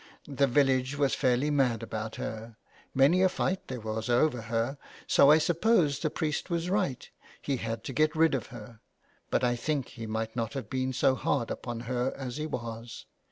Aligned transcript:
The 0.27 0.47
village 0.47 0.97
was 0.97 1.13
fairly 1.13 1.51
mad 1.51 1.83
about 1.83 2.15
her, 2.15 2.57
many 2.91 3.21
a 3.21 3.29
fight 3.29 3.67
there 3.67 3.79
was 3.79 4.09
over 4.09 4.41
her, 4.41 4.79
so 5.05 5.29
I 5.29 5.37
suppose 5.37 5.99
the 5.99 6.09
priest 6.09 6.49
was 6.49 6.71
right. 6.71 7.07
He 7.39 7.57
had 7.57 7.83
to 7.83 7.93
get 7.93 8.15
rid 8.15 8.33
of 8.33 8.47
her; 8.47 8.79
but 9.29 9.43
I 9.43 9.55
think 9.55 9.89
he 9.89 10.07
might 10.07 10.35
not 10.35 10.53
have 10.53 10.71
been 10.71 10.91
so 10.91 11.13
hard 11.13 11.51
upon 11.51 11.81
her 11.81 12.15
as 12.17 12.37
he 12.37 12.47
wa». 12.47 12.83